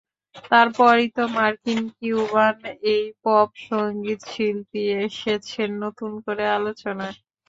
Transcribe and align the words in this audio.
তারপরই 0.45 1.07
তো 1.15 1.23
মার্কিন 1.35 1.81
কিউবান 1.95 2.57
এই 2.91 3.03
পপ 3.23 3.49
সংগীতশিল্পী 3.67 4.81
এসেছেন 5.01 5.69
নতুন 5.83 6.11
করে 6.25 6.43
আলোচনায়। 6.57 7.17